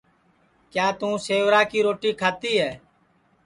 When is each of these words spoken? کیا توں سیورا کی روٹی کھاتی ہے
کیا 0.71 0.87
توں 0.99 1.13
سیورا 1.25 1.61
کی 1.71 1.79
روٹی 1.85 2.11
کھاتی 2.19 2.53
ہے 2.61 2.71